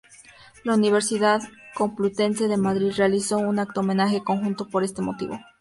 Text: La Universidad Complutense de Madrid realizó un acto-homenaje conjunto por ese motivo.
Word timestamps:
La 0.63 0.73
Universidad 0.73 1.41
Complutense 1.75 2.47
de 2.47 2.57
Madrid 2.57 2.91
realizó 2.97 3.37
un 3.37 3.59
acto-homenaje 3.59 4.23
conjunto 4.23 4.67
por 4.67 4.83
ese 4.83 5.03
motivo. 5.03 5.37